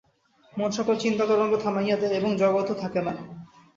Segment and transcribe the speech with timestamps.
[0.53, 3.13] মন সকল চিন্তাতরঙ্গ থামাইয়া দেয় এবং জগৎও থাকে না।